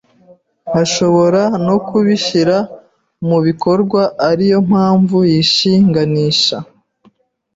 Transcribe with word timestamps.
ashobora 0.81 1.41
no 1.65 1.77
kubishyira 1.87 2.57
mu 3.27 3.37
bikorwa 3.45 4.01
ariyo 4.29 4.59
mpamvu 4.69 5.17
yishinganisha: 5.31 6.57